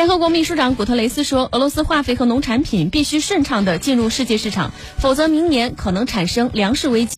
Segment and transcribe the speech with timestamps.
[0.00, 7.08] 联合国秘书长古特雷斯说，俄罗斯化肥和农产品必须顺畅地进入世界市场，否则明年可能产生粮食危机。